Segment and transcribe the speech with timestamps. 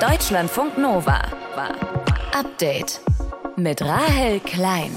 [0.00, 1.20] Deutschlandfunk Nova.
[2.32, 3.02] Update
[3.56, 4.90] mit Rahel Klein.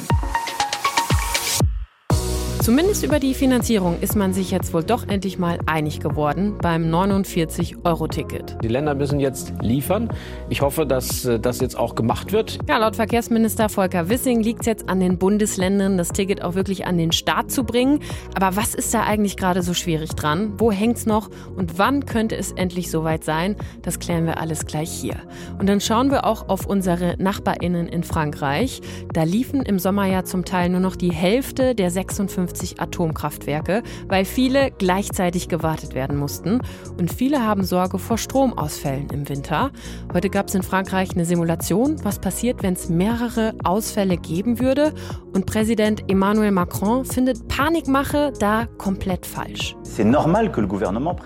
[2.64, 6.84] Zumindest über die Finanzierung ist man sich jetzt wohl doch endlich mal einig geworden beim
[6.84, 8.55] 49-Euro-Ticket.
[8.64, 10.07] Die Länder müssen jetzt liefern.
[10.47, 12.60] Ich hoffe, dass äh, das jetzt auch gemacht wird.
[12.70, 16.86] Ja, laut Verkehrsminister Volker Wissing liegt es jetzt an den Bundesländern, das Ticket auch wirklich
[16.86, 18.00] an den Start zu bringen.
[18.34, 20.54] Aber was ist da eigentlich gerade so schwierig dran?
[20.57, 21.30] Wo hängt es noch?
[21.57, 23.57] Und wann könnte es endlich soweit sein?
[23.82, 25.18] Das klären wir alles gleich hier.
[25.59, 28.79] Und dann schauen wir auch auf unsere NachbarInnen in Frankreich.
[29.11, 33.82] Da liefen im Sommer ja zum Teil nur noch die Hälfte der 56 50 Atomkraftwerke,
[34.08, 36.62] weil viele gleichzeitig gewartet werden mussten.
[37.00, 39.72] Und viele haben Sorge vor Stromausfällen im Winter.
[40.14, 44.94] Heute gab es in Frankreich eine Simulation, was passiert, wenn es mehrere Ausfälle geben würde.
[45.34, 49.76] Und Präsident Emmanuel Macron findet Panikmache da komplett falsch.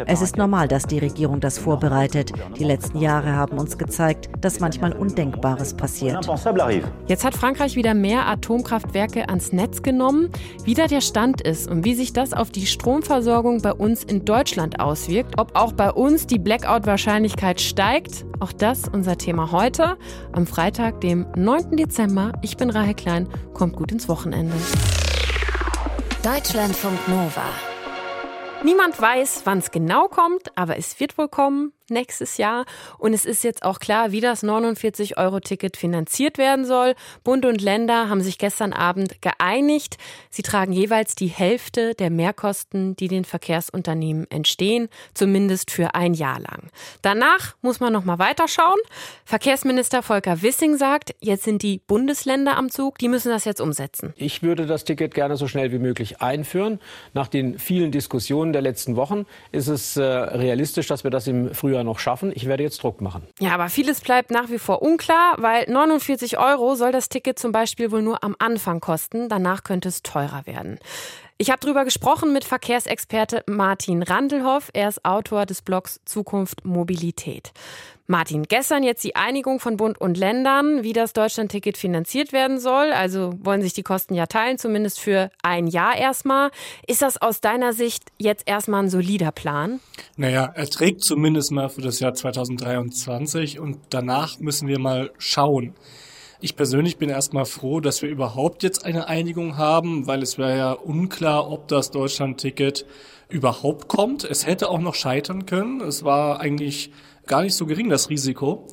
[0.07, 2.31] Es ist normal, dass die Regierung das vorbereitet.
[2.57, 6.27] Die letzten Jahre haben uns gezeigt, dass manchmal Undenkbares passiert.
[7.07, 10.29] Jetzt hat Frankreich wieder mehr Atomkraftwerke ans Netz genommen.
[10.63, 14.79] Wieder der Stand ist und wie sich das auf die Stromversorgung bei uns in Deutschland
[14.79, 19.97] auswirkt, ob auch bei uns die Blackout-Wahrscheinlichkeit steigt, auch das unser Thema heute,
[20.31, 21.75] am Freitag, dem 9.
[21.75, 22.33] Dezember.
[22.43, 24.53] Ich bin Rahel Klein, kommt gut ins Wochenende.
[26.21, 27.45] Deutschlandfunk Nova.
[28.63, 32.65] Niemand weiß, wann es genau kommt, aber es wird wohl kommen nächstes Jahr.
[32.97, 36.95] Und es ist jetzt auch klar, wie das 49-Euro-Ticket finanziert werden soll.
[37.23, 39.97] Bund und Länder haben sich gestern Abend geeinigt.
[40.29, 46.39] Sie tragen jeweils die Hälfte der Mehrkosten, die den Verkehrsunternehmen entstehen, zumindest für ein Jahr
[46.39, 46.69] lang.
[47.01, 48.79] Danach muss man noch mal weiterschauen.
[49.25, 54.13] Verkehrsminister Volker Wissing sagt, jetzt sind die Bundesländer am Zug, die müssen das jetzt umsetzen.
[54.17, 56.79] Ich würde das Ticket gerne so schnell wie möglich einführen.
[57.13, 61.53] Nach den vielen Diskussionen der letzten Wochen ist es äh, realistisch, dass wir das im
[61.53, 62.31] Frühjahr früher noch schaffen.
[62.35, 63.23] Ich werde jetzt Druck machen.
[63.39, 67.51] Ja, aber vieles bleibt nach wie vor unklar, weil 49 Euro soll das Ticket zum
[67.51, 69.29] Beispiel wohl nur am Anfang kosten.
[69.29, 70.79] Danach könnte es teurer werden.
[71.39, 74.71] Ich habe darüber gesprochen mit Verkehrsexperte Martin Randelhoff.
[74.73, 77.51] Er ist Autor des Blogs Zukunft Mobilität.
[78.07, 82.91] Martin, gestern jetzt die Einigung von Bund und Ländern, wie das Deutschlandticket finanziert werden soll.
[82.91, 86.49] Also wollen sich die Kosten ja teilen, zumindest für ein Jahr erstmal.
[86.87, 89.79] Ist das aus deiner Sicht jetzt erstmal ein solider Plan?
[90.15, 95.75] Naja, er trägt zumindest mal für das Jahr 2023 und danach müssen wir mal schauen.
[96.39, 100.55] Ich persönlich bin erstmal froh, dass wir überhaupt jetzt eine Einigung haben, weil es wäre
[100.55, 102.85] ja unklar, ob das Deutschland-Ticket
[103.27, 104.23] überhaupt kommt.
[104.23, 105.81] Es hätte auch noch scheitern können.
[105.81, 106.91] Es war eigentlich
[107.25, 108.67] gar nicht so gering, das Risiko.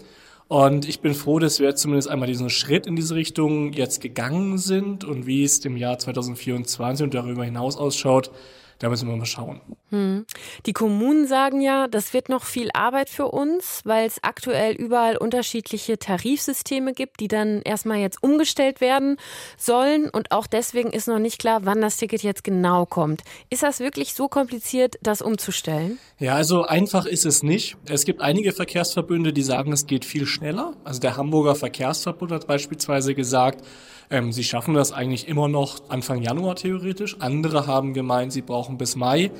[0.47, 4.59] Und ich bin froh, dass wir zumindest einmal diesen Schritt in diese Richtung jetzt gegangen
[4.59, 8.31] sind und wie es im Jahr 2024 und darüber hinaus ausschaut,
[8.79, 9.61] da müssen wir mal schauen.
[9.91, 10.27] Hm.
[10.67, 15.17] Die Kommunen sagen ja, das wird noch viel Arbeit für uns, weil es aktuell überall
[15.17, 19.17] unterschiedliche Tarifsysteme gibt, die dann erstmal jetzt umgestellt werden
[19.57, 20.09] sollen.
[20.11, 23.23] Und auch deswegen ist noch nicht klar, wann das Ticket jetzt genau kommt.
[23.51, 25.99] Ist das wirklich so kompliziert, das umzustellen?
[26.19, 27.77] Ja, also einfach ist es nicht.
[27.87, 30.75] Es gibt einige Verkehrsverbünde, die sagen, es geht viel schneller.
[30.85, 33.65] Also der Hamburger Verkehrsverbund hat beispielsweise gesagt,
[34.11, 37.17] ähm, sie schaffen das eigentlich immer noch Anfang Januar theoretisch.
[37.21, 39.31] Andere haben gemeint, sie brauchen bis Mai.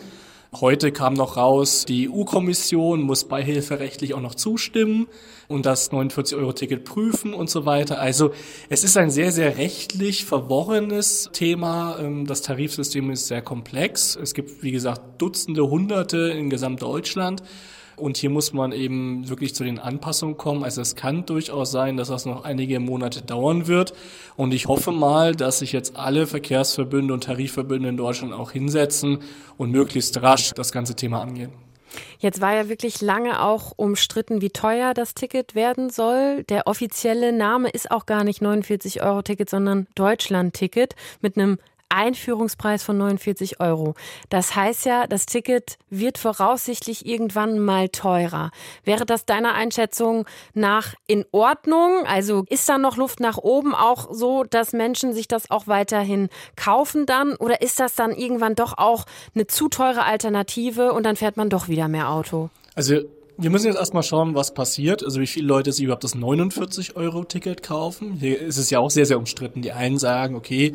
[0.61, 5.09] Heute kam noch raus, die EU-Kommission muss beihilferechtlich auch noch zustimmen
[5.49, 7.99] und das 49-Euro-Ticket prüfen und so weiter.
[7.99, 8.31] Also
[8.69, 11.99] es ist ein sehr, sehr rechtlich verworrenes Thema.
[11.99, 14.15] Ähm, das Tarifsystem ist sehr komplex.
[14.15, 17.43] Es gibt, wie gesagt, Dutzende, Hunderte in Gesamtdeutschland.
[17.97, 20.65] Und hier muss man eben wirklich zu den Anpassungen kommen.
[20.65, 23.95] Also es kann durchaus sein, dass das noch einige Monate dauern wird.
[24.37, 29.19] Und ich hoffe mal, dass sich jetzt alle Verkehrsverbünde und Tarifverbünde in Deutschland auch hinsetzen
[29.57, 31.53] und möglichst rasch das ganze Thema angehen.
[32.19, 36.43] Jetzt war ja wirklich lange auch umstritten, wie teuer das Ticket werden soll.
[36.45, 41.59] Der offizielle Name ist auch gar nicht 49 Euro Ticket, sondern Deutschland Ticket mit einem
[41.89, 43.95] Einführungspreis von 49 Euro.
[44.29, 48.51] Das heißt ja, das Ticket wird voraussichtlich irgendwann mal teurer.
[48.85, 52.05] Wäre das deiner Einschätzung nach in Ordnung?
[52.07, 56.29] Also ist da noch Luft nach oben auch so, dass Menschen sich das auch weiterhin
[56.57, 57.37] kaufen dann?
[57.37, 59.05] Oder ist das dann irgendwann doch auch
[59.35, 62.51] eine zu teure Alternative und dann fährt man doch wieder mehr Auto?
[62.75, 63.01] Also
[63.37, 65.05] wir müssen jetzt erstmal schauen, was passiert.
[65.05, 68.13] Also wie viele Leute sich überhaupt das 49-Euro-Ticket kaufen.
[68.13, 69.63] Hier ist es ja auch sehr, sehr umstritten.
[69.63, 70.75] Die einen sagen, okay,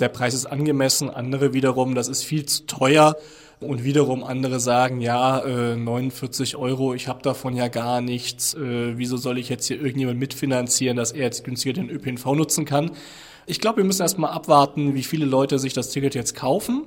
[0.00, 3.16] der Preis ist angemessen, andere wiederum, das ist viel zu teuer.
[3.60, 8.54] Und wiederum andere sagen, ja, äh, 49 Euro, ich habe davon ja gar nichts.
[8.54, 12.64] Äh, wieso soll ich jetzt hier irgendjemand mitfinanzieren, dass er jetzt günstiger den ÖPNV nutzen
[12.64, 12.92] kann?
[13.46, 16.84] Ich glaube, wir müssen erstmal abwarten, wie viele Leute sich das Ticket jetzt kaufen.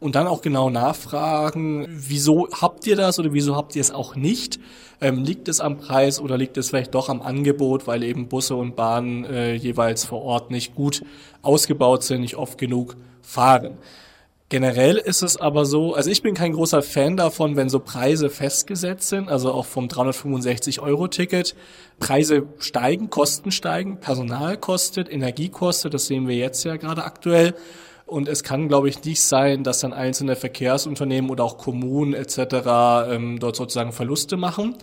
[0.00, 4.14] Und dann auch genau nachfragen, wieso habt ihr das oder wieso habt ihr es auch
[4.14, 4.60] nicht?
[5.00, 8.54] Ähm, liegt es am Preis oder liegt es vielleicht doch am Angebot, weil eben Busse
[8.54, 11.04] und Bahnen äh, jeweils vor Ort nicht gut
[11.42, 13.78] ausgebaut sind, nicht oft genug fahren?
[14.50, 18.30] Generell ist es aber so, also ich bin kein großer Fan davon, wenn so Preise
[18.30, 21.54] festgesetzt sind, also auch vom 365-Euro-Ticket.
[22.00, 27.54] Preise steigen, Kosten steigen, Personal kostet, Energie kostet, das sehen wir jetzt ja gerade aktuell.
[28.08, 33.10] Und es kann, glaube ich, nicht sein, dass dann einzelne Verkehrsunternehmen oder auch Kommunen etc.
[33.10, 34.76] Ähm, dort sozusagen Verluste machen,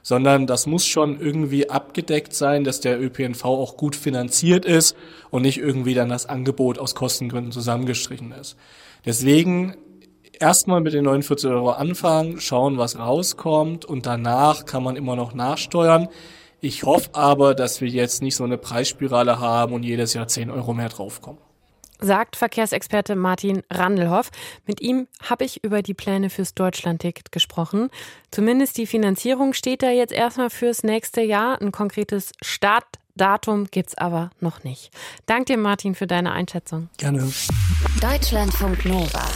[0.00, 4.96] sondern das muss schon irgendwie abgedeckt sein, dass der ÖPNV auch gut finanziert ist
[5.28, 8.56] und nicht irgendwie dann das Angebot aus Kostengründen zusammengestrichen ist.
[9.04, 9.76] Deswegen
[10.38, 15.34] erstmal mit den 49 Euro anfangen, schauen, was rauskommt und danach kann man immer noch
[15.34, 16.08] nachsteuern.
[16.62, 20.50] Ich hoffe aber, dass wir jetzt nicht so eine Preisspirale haben und jedes Jahr 10
[20.50, 21.49] Euro mehr draufkommen
[22.00, 24.30] sagt Verkehrsexperte Martin Randelhoff.
[24.66, 27.90] Mit ihm habe ich über die Pläne fürs Deutschlandticket gesprochen.
[28.30, 31.60] Zumindest die Finanzierung steht da jetzt erstmal fürs nächste Jahr.
[31.60, 34.90] Ein konkretes Startdatum gibt es aber noch nicht.
[35.26, 36.88] Dank dir, Martin, für deine Einschätzung.
[36.96, 37.30] Gerne.
[38.00, 39.26] Deutschlandfunk Nova.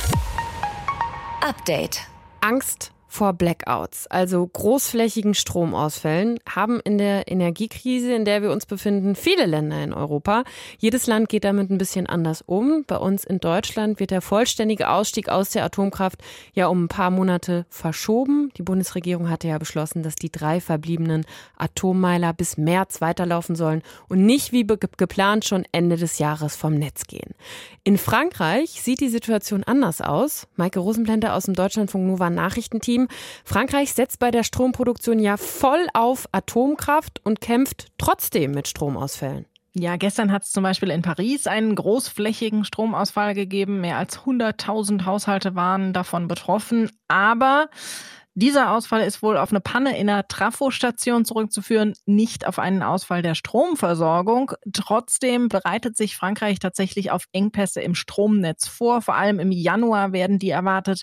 [1.40, 2.00] Update.
[2.40, 9.14] Angst vor Blackouts, also großflächigen Stromausfällen, haben in der Energiekrise, in der wir uns befinden,
[9.14, 10.43] viele Länder in Europa.
[10.78, 12.82] Jedes Land geht damit ein bisschen anders um.
[12.88, 16.22] Bei uns in Deutschland wird der vollständige Ausstieg aus der Atomkraft
[16.55, 18.50] ja um ein paar Monate verschoben.
[18.56, 21.25] Die Bundesregierung hatte ja beschlossen, dass die drei verbliebenen
[21.56, 27.05] Atommeiler bis März weiterlaufen sollen und nicht wie geplant schon Ende des Jahres vom Netz
[27.06, 27.34] gehen.
[27.84, 30.49] In Frankreich sieht die Situation anders aus.
[30.56, 33.03] Maike Rosenblender aus dem Deutschlandfunk Nova Nachrichtenteam
[33.44, 39.46] Frankreich setzt bei der Stromproduktion ja voll auf Atomkraft und kämpft trotzdem mit Stromausfällen.
[39.76, 43.80] Ja, gestern hat es zum Beispiel in Paris einen großflächigen Stromausfall gegeben.
[43.80, 46.92] Mehr als 100.000 Haushalte waren davon betroffen.
[47.08, 47.68] Aber
[48.34, 53.22] dieser Ausfall ist wohl auf eine Panne in einer Trafostation zurückzuführen, nicht auf einen Ausfall
[53.22, 54.52] der Stromversorgung.
[54.72, 59.02] Trotzdem bereitet sich Frankreich tatsächlich auf Engpässe im Stromnetz vor.
[59.02, 61.02] Vor allem im Januar werden die erwartet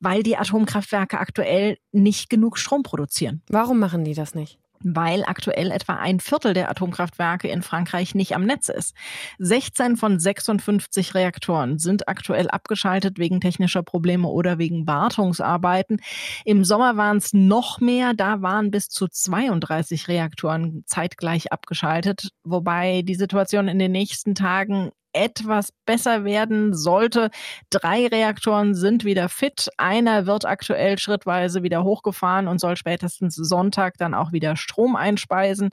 [0.00, 3.42] weil die Atomkraftwerke aktuell nicht genug Strom produzieren.
[3.48, 4.58] Warum machen die das nicht?
[4.84, 8.94] Weil aktuell etwa ein Viertel der Atomkraftwerke in Frankreich nicht am Netz ist.
[9.38, 16.00] 16 von 56 Reaktoren sind aktuell abgeschaltet wegen technischer Probleme oder wegen Wartungsarbeiten.
[16.44, 23.02] Im Sommer waren es noch mehr, da waren bis zu 32 Reaktoren zeitgleich abgeschaltet, wobei
[23.02, 27.30] die Situation in den nächsten Tagen etwas besser werden sollte.
[27.70, 29.68] Drei Reaktoren sind wieder fit.
[29.78, 35.70] Einer wird aktuell schrittweise wieder hochgefahren und soll spätestens Sonntag dann auch wieder Strom einspeisen.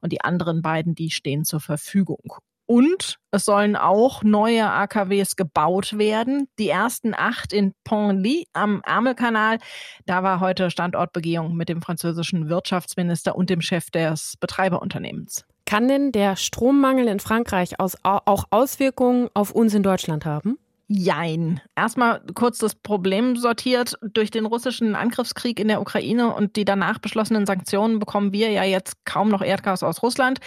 [0.00, 2.34] Und die anderen beiden, die stehen zur Verfügung.
[2.70, 6.48] Und es sollen auch neue AKWs gebaut werden.
[6.58, 9.58] Die ersten acht in Pont-Ly am Ärmelkanal.
[10.04, 15.46] Da war heute Standortbegehung mit dem französischen Wirtschaftsminister und dem Chef des Betreiberunternehmens.
[15.68, 20.56] Kann denn der Strommangel in Frankreich aus, auch Auswirkungen auf uns in Deutschland haben?
[20.86, 21.60] Jein.
[21.76, 23.98] Erstmal kurz das Problem sortiert.
[24.00, 28.64] Durch den russischen Angriffskrieg in der Ukraine und die danach beschlossenen Sanktionen bekommen wir ja
[28.64, 30.38] jetzt kaum noch Erdgas aus Russland.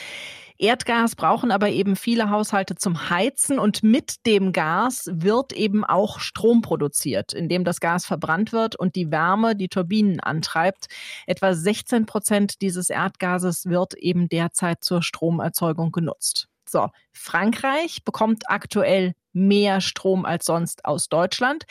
[0.62, 6.20] Erdgas brauchen aber eben viele Haushalte zum Heizen und mit dem Gas wird eben auch
[6.20, 10.86] Strom produziert, indem das Gas verbrannt wird und die Wärme die Turbinen antreibt.
[11.26, 16.48] Etwa 16 Prozent dieses Erdgases wird eben derzeit zur Stromerzeugung genutzt.
[16.70, 21.64] So, Frankreich bekommt aktuell mehr Strom als sonst aus Deutschland.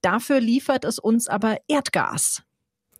[0.00, 2.42] Dafür liefert es uns aber Erdgas.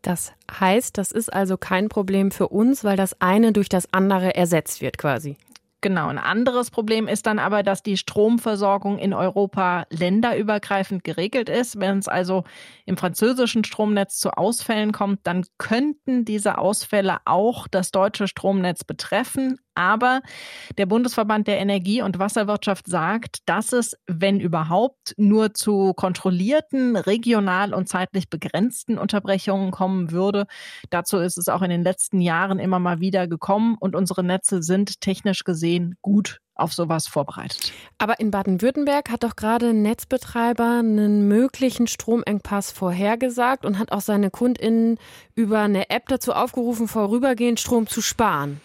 [0.03, 4.35] Das heißt, das ist also kein Problem für uns, weil das eine durch das andere
[4.35, 5.37] ersetzt wird quasi.
[5.81, 11.79] Genau, ein anderes Problem ist dann aber, dass die Stromversorgung in Europa länderübergreifend geregelt ist.
[11.79, 12.43] Wenn es also
[12.85, 19.61] im französischen Stromnetz zu Ausfällen kommt, dann könnten diese Ausfälle auch das deutsche Stromnetz betreffen.
[19.79, 20.23] Aber
[20.77, 27.73] der Bundesverband der Energie- und Wasserwirtschaft sagt, dass es, wenn überhaupt, nur zu kontrollierten, regional
[27.73, 30.47] und zeitlich begrenzten Unterbrechungen kommen würde.
[30.91, 34.65] Dazu ist es auch in den letzten Jahren immer mal wieder gekommen und unsere Netze
[34.65, 37.73] sind technisch gesehen gut auf sowas vorbereitet.
[37.99, 44.01] Aber in Baden-Württemberg hat doch gerade ein Netzbetreiber einen möglichen Stromengpass vorhergesagt und hat auch
[44.01, 44.99] seine KundInnen
[45.37, 48.61] über eine App dazu aufgerufen, vorübergehend Strom zu sparen.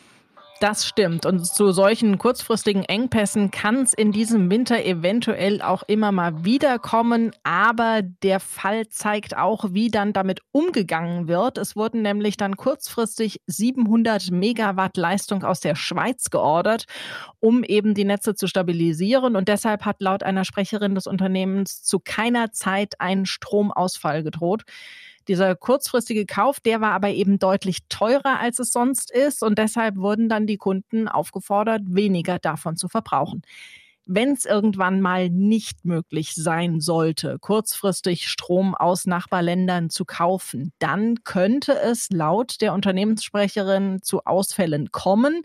[0.59, 1.25] Das stimmt.
[1.25, 6.79] Und zu solchen kurzfristigen Engpässen kann es in diesem Winter eventuell auch immer mal wieder
[6.79, 7.31] kommen.
[7.43, 11.57] Aber der Fall zeigt auch, wie dann damit umgegangen wird.
[11.57, 16.85] Es wurden nämlich dann kurzfristig 700 Megawatt Leistung aus der Schweiz geordert,
[17.41, 19.35] um eben die Netze zu stabilisieren.
[19.35, 24.63] Und deshalb hat laut einer Sprecherin des Unternehmens zu keiner Zeit ein Stromausfall gedroht.
[25.27, 29.43] Dieser kurzfristige Kauf, der war aber eben deutlich teurer, als es sonst ist.
[29.43, 33.41] Und deshalb wurden dann die Kunden aufgefordert, weniger davon zu verbrauchen
[34.05, 41.23] wenn es irgendwann mal nicht möglich sein sollte, kurzfristig Strom aus Nachbarländern zu kaufen, dann
[41.23, 45.43] könnte es laut der Unternehmenssprecherin zu Ausfällen kommen.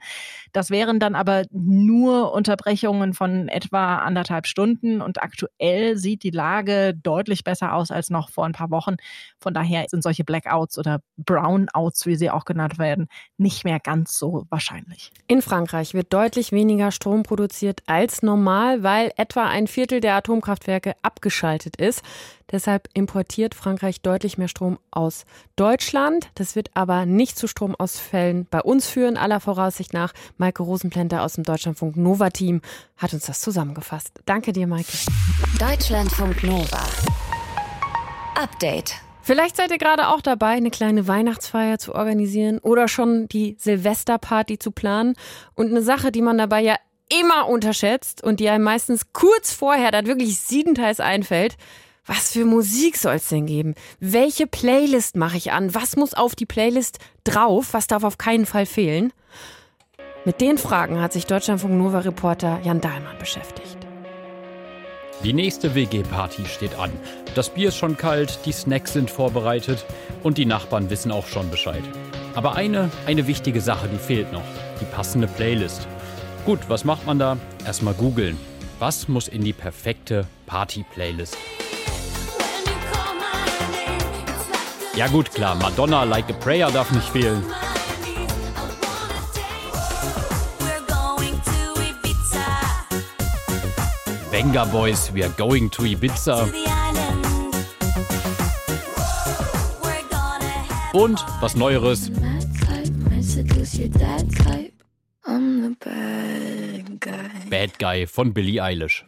[0.53, 6.95] Das wären dann aber nur Unterbrechungen von etwa anderthalb Stunden und aktuell sieht die Lage
[6.95, 8.97] deutlich besser aus als noch vor ein paar Wochen.
[9.41, 14.19] Von daher sind solche Blackouts oder Brownouts, wie sie auch genannt werden, nicht mehr ganz
[14.19, 15.13] so wahrscheinlich.
[15.29, 20.15] In Frankreich wird deutlich weniger Strom produziert als normal normal, weil etwa ein Viertel der
[20.15, 22.03] Atomkraftwerke abgeschaltet ist.
[22.51, 25.27] Deshalb importiert Frankreich deutlich mehr Strom aus
[25.57, 26.31] Deutschland.
[26.35, 30.15] Das wird aber nicht zu Stromausfällen bei uns führen, aller Voraussicht nach.
[30.39, 32.63] Maike Rosenplänter aus dem Deutschlandfunk Nova Team
[32.97, 34.13] hat uns das zusammengefasst.
[34.25, 34.93] Danke dir, Maike.
[35.59, 36.81] Deutschlandfunk Nova.
[38.35, 38.95] Update.
[39.21, 44.59] Vielleicht seid ihr gerade auch dabei, eine kleine Weihnachtsfeier zu organisieren oder schon die Silvesterparty
[44.59, 45.17] zu planen.
[45.55, 46.77] Und eine Sache, die man dabei ja
[47.09, 51.57] immer unterschätzt und die einem meistens kurz vorher dann wirklich siebenteils einfällt.
[52.07, 53.75] Was für Musik soll es denn geben?
[54.01, 55.75] Welche Playlist mache ich an?
[55.75, 57.69] Was muss auf die Playlist drauf?
[57.73, 59.13] Was darf auf keinen Fall fehlen?
[60.25, 63.77] Mit den Fragen hat sich Deutschlandfunk Nova Reporter Jan Dahlmann beschäftigt.
[65.25, 66.93] Die nächste WG-Party steht an.
[67.35, 69.85] Das Bier ist schon kalt, die Snacks sind vorbereitet
[70.23, 71.83] und die Nachbarn wissen auch schon Bescheid.
[72.35, 74.45] Aber eine, eine wichtige Sache, die fehlt noch.
[74.81, 75.89] Die passende Playlist.
[76.49, 77.37] Gut, was macht man da?
[77.67, 78.39] Erstmal googeln.
[78.79, 81.37] Was muss in die perfekte Party-Playlist?
[84.97, 87.43] Ja gut, klar, Madonna Like a Prayer darf nicht fehlen.
[94.31, 96.49] Venga Boys, we are going to Ibiza.
[100.95, 102.11] Und was Neueres.
[107.51, 109.05] Bad Guy von Billie Eilish.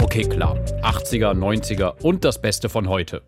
[0.00, 0.58] Okay, klar.
[0.82, 3.22] 80er, 90er und das Beste von heute.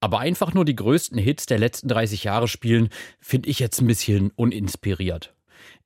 [0.00, 2.88] Aber einfach nur die größten Hits der letzten 30 Jahre spielen,
[3.20, 5.34] finde ich jetzt ein bisschen uninspiriert.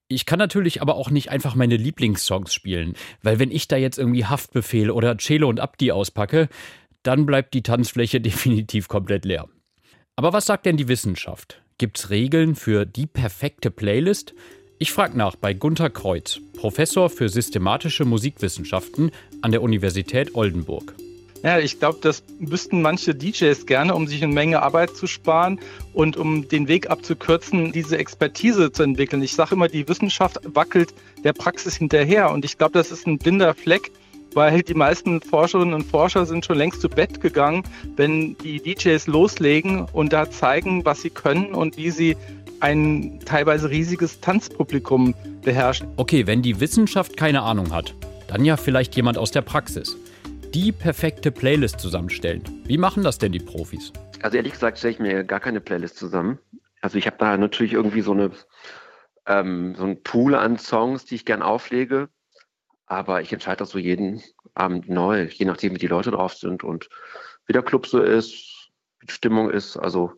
[0.07, 3.99] Ich kann natürlich aber auch nicht einfach meine Lieblingssongs spielen, weil wenn ich da jetzt
[3.99, 6.49] irgendwie Haftbefehl oder Cello und Abdi auspacke,
[7.03, 9.49] dann bleibt die Tanzfläche definitiv komplett leer.
[10.17, 11.64] Aber was sagt denn die Wissenschaft?
[11.77, 14.33] Gibt es Regeln für die perfekte Playlist?
[14.79, 19.11] Ich frage nach bei Gunther Kreuz, Professor für systematische Musikwissenschaften
[19.43, 20.95] an der Universität Oldenburg.
[21.43, 25.59] Ja, ich glaube, das wüssten manche DJs gerne, um sich eine Menge Arbeit zu sparen
[25.93, 29.21] und um den Weg abzukürzen, diese Expertise zu entwickeln.
[29.21, 33.19] Ich sage immer, die Wissenschaft wackelt der Praxis hinterher und ich glaube, das ist ein
[33.19, 33.91] blinder Fleck,
[34.35, 37.63] weil die meisten Forscherinnen und Forscher sind schon längst zu Bett gegangen,
[37.97, 42.17] wenn die DJs loslegen und da zeigen, was sie können und wie sie
[42.61, 45.89] ein teilweise riesiges Tanzpublikum beherrschen.
[45.97, 47.95] Okay, wenn die Wissenschaft keine Ahnung hat,
[48.29, 49.97] dann ja vielleicht jemand aus der Praxis.
[50.55, 52.43] Die perfekte Playlist zusammenstellen.
[52.65, 53.93] Wie machen das denn die Profis?
[54.23, 56.39] Also ehrlich gesagt stelle ich mir gar keine Playlist zusammen.
[56.81, 58.31] Also ich habe da natürlich irgendwie so eine
[59.27, 62.09] ähm, so ein Pool an Songs, die ich gern auflege.
[62.87, 64.23] Aber ich entscheide das so jeden
[64.55, 66.89] Abend neu, je nachdem, wie die Leute drauf sind und
[67.47, 69.77] wie der Club so ist, wie die Stimmung ist.
[69.77, 70.13] Also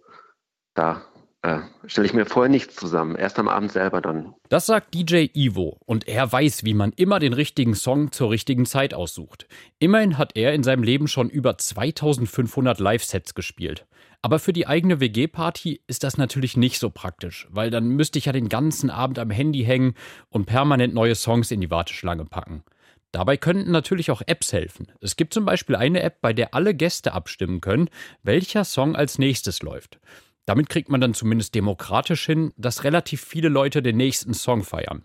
[0.74, 1.04] da
[1.42, 3.14] äh, stelle ich mir vorher nichts zusammen.
[3.14, 4.34] Erst am Abend selber dann.
[4.48, 8.66] Das sagt DJ Ivo und er weiß, wie man immer den richtigen Song zur richtigen
[8.66, 9.46] Zeit aussucht.
[9.78, 13.86] Immerhin hat er in seinem Leben schon über 2500 Live-Sets gespielt.
[14.26, 18.24] Aber für die eigene WG-Party ist das natürlich nicht so praktisch, weil dann müsste ich
[18.24, 19.94] ja den ganzen Abend am Handy hängen
[20.30, 22.64] und permanent neue Songs in die Warteschlange packen.
[23.12, 24.90] Dabei könnten natürlich auch Apps helfen.
[25.00, 27.88] Es gibt zum Beispiel eine App, bei der alle Gäste abstimmen können,
[28.24, 30.00] welcher Song als nächstes läuft.
[30.44, 35.04] Damit kriegt man dann zumindest demokratisch hin, dass relativ viele Leute den nächsten Song feiern.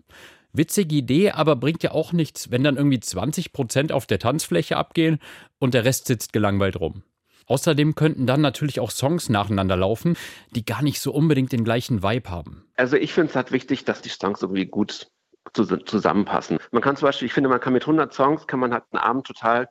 [0.52, 4.76] Witzige Idee, aber bringt ja auch nichts, wenn dann irgendwie 20 Prozent auf der Tanzfläche
[4.76, 5.20] abgehen
[5.60, 7.04] und der Rest sitzt gelangweilt rum.
[7.46, 10.16] Außerdem könnten dann natürlich auch Songs nacheinander laufen,
[10.50, 12.64] die gar nicht so unbedingt den gleichen Vibe haben.
[12.76, 15.08] Also ich finde es halt wichtig, dass die Songs irgendwie gut
[15.54, 16.58] zusammenpassen.
[16.70, 19.02] Man kann zum Beispiel, ich finde, man kann mit 100 Songs, kann man halt einen
[19.02, 19.68] Abend total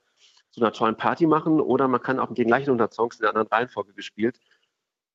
[0.51, 3.25] zu einer tollen Party machen oder man kann auch mit den gleichen 100 Songs in
[3.25, 4.37] einer anderen Reihenfolge gespielt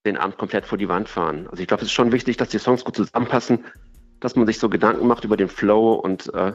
[0.07, 1.49] den Abend komplett vor die Wand fahren.
[1.51, 3.65] Also ich glaube, es ist schon wichtig, dass die Songs gut zusammenpassen,
[4.21, 6.53] dass man sich so Gedanken macht über den Flow und äh,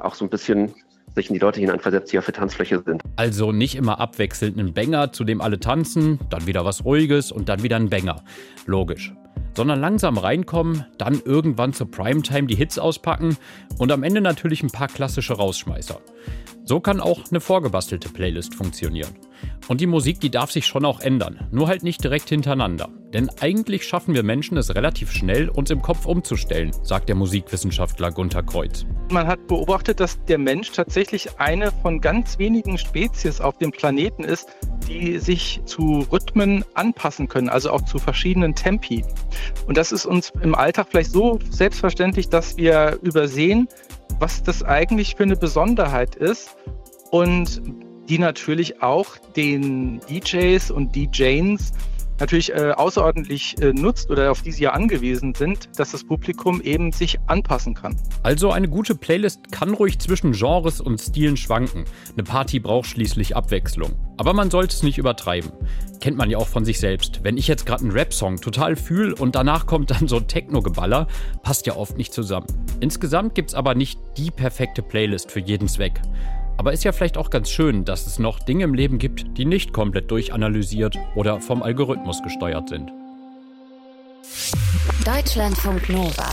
[0.00, 0.74] auch so ein bisschen
[1.14, 3.02] sich in die Leute hineinversetzt, die auf der Tanzfläche sind.
[3.16, 7.48] Also nicht immer abwechselnd einen Banger, zu dem alle tanzen, dann wieder was Ruhiges und
[7.48, 8.22] dann wieder ein Banger.
[8.66, 9.12] Logisch.
[9.56, 13.36] Sondern langsam reinkommen, dann irgendwann zur Primetime die Hits auspacken
[13.78, 16.00] und am Ende natürlich ein paar klassische Rausschmeißer.
[16.66, 19.14] So kann auch eine vorgebastelte Playlist funktionieren.
[19.68, 22.88] Und die Musik, die darf sich schon auch ändern, nur halt nicht direkt hintereinander.
[23.12, 28.10] Denn eigentlich schaffen wir Menschen es relativ schnell, uns im Kopf umzustellen, sagt der Musikwissenschaftler
[28.10, 28.86] Gunther Kreuz.
[29.10, 34.24] Man hat beobachtet, dass der Mensch tatsächlich eine von ganz wenigen Spezies auf dem Planeten
[34.24, 34.48] ist,
[34.88, 39.04] die sich zu Rhythmen anpassen können, also auch zu verschiedenen Tempi.
[39.66, 43.68] Und das ist uns im Alltag vielleicht so selbstverständlich, dass wir übersehen,
[44.18, 46.56] was das eigentlich für eine Besonderheit ist
[47.10, 47.62] und
[48.08, 51.72] die natürlich auch den DJs und DJs
[52.20, 56.60] natürlich äh, außerordentlich äh, nutzt oder auf die sie ja angewiesen sind, dass das Publikum
[56.60, 57.96] eben sich anpassen kann.
[58.22, 61.84] Also eine gute Playlist kann ruhig zwischen Genres und Stilen schwanken.
[62.12, 63.92] Eine Party braucht schließlich Abwechslung.
[64.16, 65.52] Aber man sollte es nicht übertreiben.
[66.00, 67.20] Kennt man ja auch von sich selbst.
[67.22, 71.08] Wenn ich jetzt gerade einen Rap-Song total fühle und danach kommt dann so ein Techno-Geballer,
[71.42, 72.46] passt ja oft nicht zusammen.
[72.80, 76.00] Insgesamt gibt es aber nicht die perfekte Playlist für jeden Zweck.
[76.56, 79.44] Aber ist ja vielleicht auch ganz schön, dass es noch Dinge im Leben gibt, die
[79.44, 82.90] nicht komplett durchanalysiert oder vom Algorithmus gesteuert sind.
[85.04, 86.30] Deutschlandfunk Nova.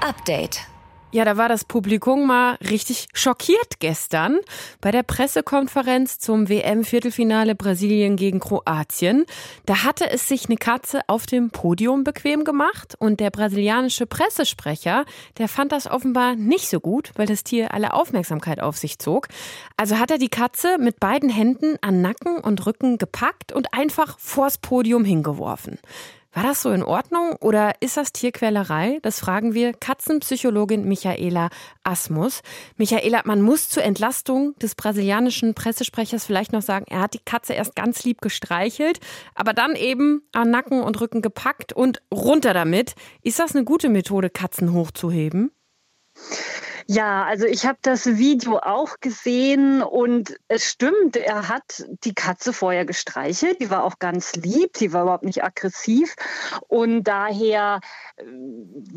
[0.00, 0.73] Update.
[1.14, 4.40] Ja, da war das Publikum mal richtig schockiert gestern
[4.80, 9.24] bei der Pressekonferenz zum WM-Viertelfinale Brasilien gegen Kroatien.
[9.64, 15.04] Da hatte es sich eine Katze auf dem Podium bequem gemacht und der brasilianische Pressesprecher,
[15.38, 19.28] der fand das offenbar nicht so gut, weil das Tier alle Aufmerksamkeit auf sich zog.
[19.76, 24.18] Also hat er die Katze mit beiden Händen an Nacken und Rücken gepackt und einfach
[24.18, 25.78] vors Podium hingeworfen.
[26.34, 28.98] War das so in Ordnung oder ist das Tierquälerei?
[29.02, 31.48] Das fragen wir Katzenpsychologin Michaela
[31.84, 32.42] Asmus.
[32.76, 37.52] Michaela, man muss zur Entlastung des brasilianischen Pressesprechers vielleicht noch sagen, er hat die Katze
[37.52, 38.98] erst ganz lieb gestreichelt,
[39.36, 42.96] aber dann eben an Nacken und Rücken gepackt und runter damit.
[43.22, 45.52] Ist das eine gute Methode, Katzen hochzuheben?
[46.86, 52.52] Ja, also ich habe das Video auch gesehen und es stimmt, er hat die Katze
[52.52, 56.14] vorher gestreichelt, die war auch ganz lieb, die war überhaupt nicht aggressiv
[56.68, 57.80] und daher
[58.16, 58.24] äh,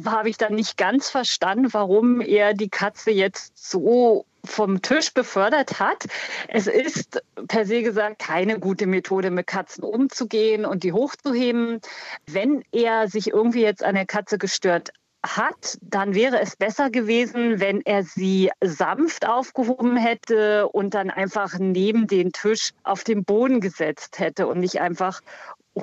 [0.06, 5.80] habe ich dann nicht ganz verstanden, warum er die Katze jetzt so vom Tisch befördert
[5.80, 6.06] hat.
[6.48, 11.82] Es ist per se gesagt keine gute Methode, mit Katzen umzugehen und die hochzuheben.
[12.26, 14.92] Wenn er sich irgendwie jetzt an der Katze gestört
[15.26, 21.58] hat, dann wäre es besser gewesen, wenn er sie sanft aufgehoben hätte und dann einfach
[21.60, 25.22] neben den Tisch auf den Boden gesetzt hätte und nicht einfach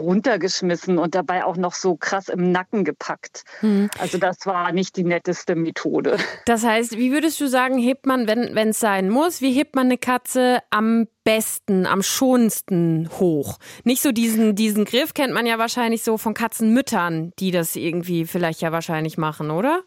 [0.00, 3.44] runtergeschmissen und dabei auch noch so krass im Nacken gepackt.
[3.60, 3.90] Hm.
[3.98, 6.18] Also das war nicht die netteste Methode.
[6.46, 9.86] Das heißt, wie würdest du sagen, hebt man, wenn es sein muss, wie hebt man
[9.86, 13.58] eine Katze am besten, am schonendsten hoch?
[13.82, 18.26] Nicht so diesen, diesen Griff kennt man ja wahrscheinlich so von Katzenmüttern, die das irgendwie
[18.26, 19.82] vielleicht ja wahrscheinlich machen, oder?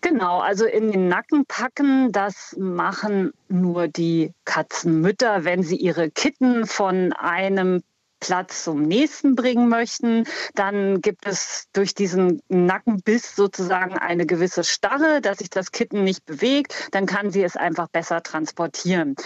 [0.00, 6.66] Genau, also in den Nacken packen, das machen nur die Katzenmütter, wenn sie ihre Kitten
[6.66, 7.82] von einem
[8.22, 10.24] Platz zum nächsten bringen möchten.
[10.54, 16.24] Dann gibt es durch diesen Nackenbiss sozusagen eine gewisse Starre, dass sich das Kitten nicht
[16.24, 16.88] bewegt.
[16.92, 19.16] Dann kann sie es einfach besser transportieren.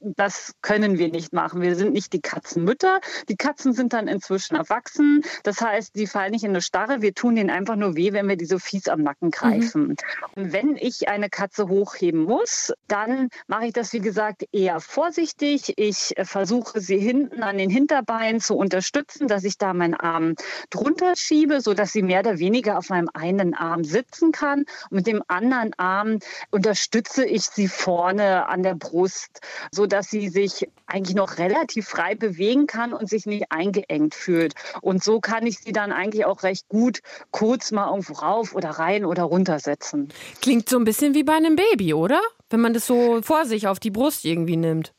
[0.00, 1.62] Das können wir nicht machen.
[1.62, 3.00] Wir sind nicht die Katzenmütter.
[3.28, 5.22] Die Katzen sind dann inzwischen erwachsen.
[5.42, 7.02] Das heißt, die fallen nicht in eine Starre.
[7.02, 9.88] Wir tun ihnen einfach nur weh, wenn wir die so fies am Nacken greifen.
[9.88, 9.96] Mhm.
[10.34, 15.74] Und wenn ich eine Katze hochheben muss, dann mache ich das, wie gesagt, eher vorsichtig.
[15.76, 20.34] Ich versuche sie hinten an den Hinterbeinen Bein zu unterstützen, dass ich da meinen Arm
[20.70, 24.64] drunter schiebe, sodass sie mehr oder weniger auf meinem einen Arm sitzen kann.
[24.90, 26.18] Und mit dem anderen Arm
[26.50, 29.40] unterstütze ich sie vorne an der Brust,
[29.88, 34.52] sodass sie sich eigentlich noch relativ frei bewegen kann und sich nicht eingeengt fühlt.
[34.82, 38.68] Und so kann ich sie dann eigentlich auch recht gut kurz mal irgendwo rauf oder
[38.68, 40.10] rein oder runter setzen.
[40.42, 42.20] Klingt so ein bisschen wie bei einem Baby, oder?
[42.50, 44.92] Wenn man das so vor sich auf die Brust irgendwie nimmt.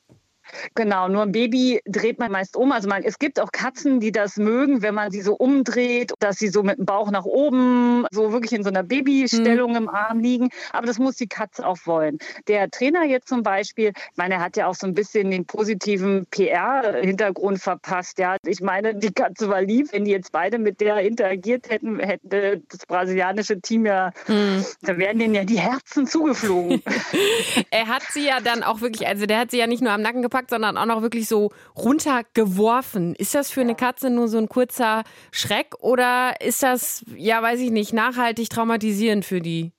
[0.75, 2.71] Genau, nur ein Baby dreht man meist um.
[2.71, 6.37] Also man, es gibt auch Katzen, die das mögen, wenn man sie so umdreht, dass
[6.37, 9.83] sie so mit dem Bauch nach oben, so wirklich in so einer Babystellung hm.
[9.83, 10.49] im Arm liegen.
[10.71, 12.17] Aber das muss die Katze auch wollen.
[12.47, 15.45] Der Trainer jetzt zum Beispiel, ich meine, er hat ja auch so ein bisschen den
[15.45, 18.19] positiven PR-Hintergrund verpasst.
[18.19, 19.91] Ja, ich meine, die Katze war lieb.
[19.91, 24.65] Wenn die jetzt beide mit der interagiert hätten, hätte das brasilianische Team ja, hm.
[24.81, 26.81] da wären denen ja die Herzen zugeflogen.
[27.71, 30.01] er hat sie ja dann auch wirklich, also der hat sie ja nicht nur am
[30.01, 33.15] Nacken gepackt, eingepackt, sondern auch noch wirklich so runtergeworfen.
[33.15, 37.59] Ist das für eine Katze nur so ein kurzer Schreck oder ist das, ja, weiß
[37.59, 39.71] ich nicht, nachhaltig traumatisierend für die?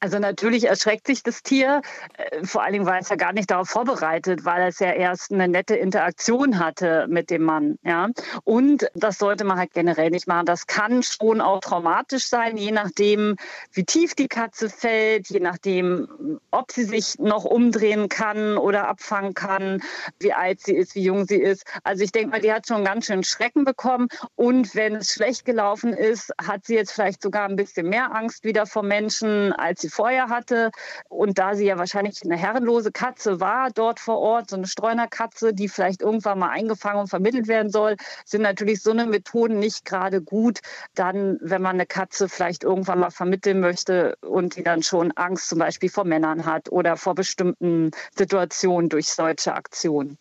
[0.00, 1.82] Also natürlich erschreckt sich das Tier,
[2.16, 5.32] äh, vor allen Dingen, weil es ja gar nicht darauf vorbereitet, weil es ja erst
[5.32, 7.78] eine nette Interaktion hatte mit dem Mann.
[7.82, 8.08] Ja?
[8.44, 10.46] Und das sollte man halt generell nicht machen.
[10.46, 13.36] Das kann schon auch traumatisch sein, je nachdem,
[13.72, 19.34] wie tief die Katze fällt, je nachdem, ob sie sich noch umdrehen kann oder abfangen
[19.34, 19.82] kann,
[20.20, 21.64] wie alt sie ist, wie jung sie ist.
[21.84, 24.08] Also ich denke mal, die hat schon ganz schön Schrecken bekommen.
[24.36, 28.44] Und wenn es schlecht gelaufen ist, hat sie jetzt vielleicht sogar ein bisschen mehr Angst
[28.44, 30.70] wieder vor Menschen als sie vorher hatte.
[31.08, 35.54] Und da sie ja wahrscheinlich eine herrenlose Katze war dort vor Ort, so eine Streunerkatze,
[35.54, 39.84] die vielleicht irgendwann mal eingefangen und vermittelt werden soll, sind natürlich so eine Methoden nicht
[39.84, 40.60] gerade gut.
[40.94, 45.48] Dann, wenn man eine Katze vielleicht irgendwann mal vermitteln möchte und die dann schon Angst
[45.48, 50.18] zum Beispiel vor Männern hat oder vor bestimmten Situationen durch solche Aktionen.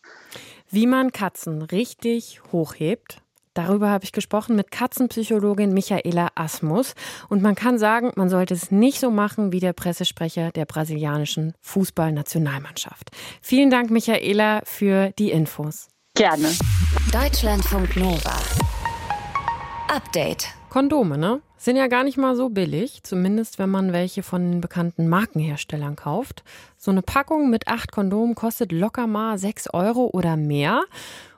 [0.70, 3.22] Wie man Katzen richtig hochhebt,
[3.58, 6.94] Darüber habe ich gesprochen mit Katzenpsychologin Michaela Asmus.
[7.28, 11.56] Und man kann sagen, man sollte es nicht so machen wie der Pressesprecher der brasilianischen
[11.62, 13.10] Fußballnationalmannschaft.
[13.42, 15.88] Vielen Dank, Michaela, für die Infos.
[16.14, 16.50] Gerne.
[17.12, 18.38] Deutschlandfunk Nova.
[19.88, 20.50] Update.
[20.70, 21.42] Kondome, ne?
[21.58, 25.96] Sind ja gar nicht mal so billig, zumindest wenn man welche von den bekannten Markenherstellern
[25.96, 26.44] kauft.
[26.78, 30.84] So eine Packung mit acht Kondomen kostet locker mal sechs Euro oder mehr.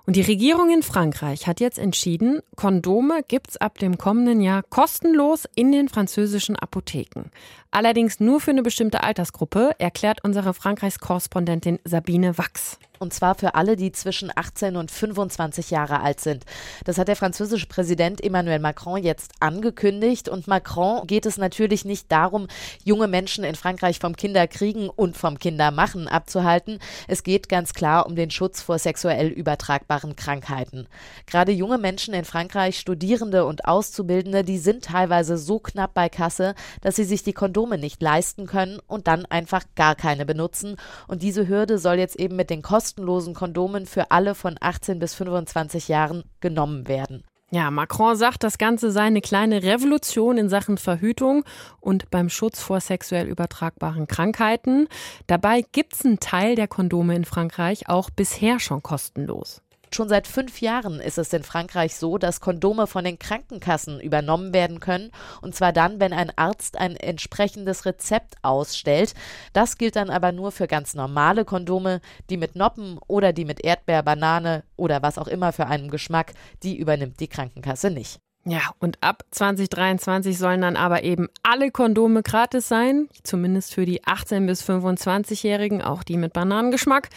[0.09, 5.43] Und die Regierung in Frankreich hat jetzt entschieden, Kondome gibt's ab dem kommenden Jahr kostenlos
[5.53, 7.25] in den französischen Apotheken.
[7.69, 12.79] Allerdings nur für eine bestimmte Altersgruppe, erklärt unsere Frankreichs-Korrespondentin Sabine Wachs.
[12.99, 16.45] Und zwar für alle, die zwischen 18 und 25 Jahre alt sind.
[16.83, 20.27] Das hat der französische Präsident Emmanuel Macron jetzt angekündigt.
[20.27, 22.47] Und Macron geht es natürlich nicht darum,
[22.83, 26.79] junge Menschen in Frankreich vom Kinderkriegen und vom Kindermachen abzuhalten.
[27.07, 30.87] Es geht ganz klar um den Schutz vor sexuell übertragbaren Krankheiten.
[31.25, 36.53] Gerade junge Menschen in Frankreich, Studierende und Auszubildende, die sind teilweise so knapp bei Kasse,
[36.81, 40.75] dass sie sich die Kondome nicht leisten können und dann einfach gar keine benutzen.
[41.07, 44.97] Und diese Hürde soll jetzt eben mit den Kosten kostenlosen Kondomen für alle von 18
[44.97, 47.23] bis 25 Jahren genommen werden.
[47.51, 51.43] Ja, Macron sagt, das Ganze sei eine kleine Revolution in Sachen Verhütung
[51.79, 54.87] und beim Schutz vor sexuell übertragbaren Krankheiten.
[55.27, 59.61] Dabei gibt es einen Teil der Kondome in Frankreich auch bisher schon kostenlos.
[59.91, 64.53] Schon seit fünf Jahren ist es in Frankreich so, dass Kondome von den Krankenkassen übernommen
[64.53, 65.11] werden können.
[65.41, 69.13] Und zwar dann, wenn ein Arzt ein entsprechendes Rezept ausstellt.
[69.53, 72.01] Das gilt dann aber nur für ganz normale Kondome.
[72.29, 76.33] Die mit Noppen oder die mit Erdbeer, Banane oder was auch immer für einen Geschmack,
[76.63, 78.19] die übernimmt die Krankenkasse nicht.
[78.45, 84.03] Ja, und ab 2023 sollen dann aber eben alle Kondome gratis sein, zumindest für die
[84.03, 87.09] 18- bis 25-Jährigen, auch die mit Bananengeschmack.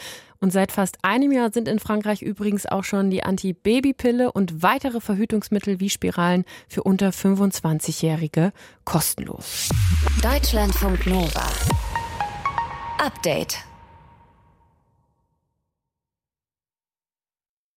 [0.43, 5.01] Und seit fast einem Jahr sind in Frankreich übrigens auch schon die Anti-Baby-Pille und weitere
[5.01, 8.53] Verhütungsmittel wie Spiralen für unter 25-Jährige
[8.85, 9.69] kostenlos.
[10.21, 11.47] Deutschlandfunk Nova.
[12.99, 13.59] Update.